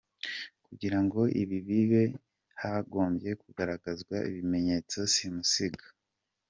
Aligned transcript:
Kugirango 0.65 1.19
ibi 1.41 1.57
bibe, 1.67 2.03
hagombye 2.61 3.29
kugaragazwa 3.41 4.15
ibimenyetso 4.29 4.97
simusiga 5.13 5.83
ko: 5.89 5.91